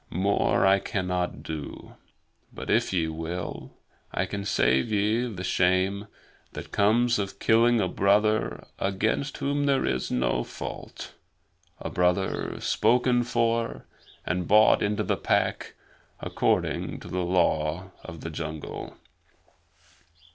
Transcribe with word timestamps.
More 0.09 0.65
I 0.65 0.79
cannot 0.79 1.43
do; 1.43 1.93
but 2.51 2.71
if 2.71 2.91
ye 2.91 3.07
will, 3.07 3.69
I 4.11 4.25
can 4.25 4.45
save 4.45 4.91
ye 4.91 5.27
the 5.31 5.43
shame 5.43 6.07
that 6.53 6.71
comes 6.71 7.19
of 7.19 7.37
killing 7.37 7.79
a 7.79 7.87
brother 7.87 8.65
against 8.79 9.37
whom 9.37 9.65
there 9.67 9.85
is 9.85 10.09
no 10.09 10.43
fault 10.43 11.13
a 11.79 11.91
brother 11.91 12.59
spoken 12.61 13.21
for 13.21 13.85
and 14.25 14.47
bought 14.47 14.81
into 14.81 15.03
the 15.03 15.17
Pack 15.17 15.75
according 16.19 16.99
to 17.01 17.07
the 17.07 17.19
Law 17.23 17.91
of 18.03 18.21
the 18.21 18.31
Jungle." 18.31 18.97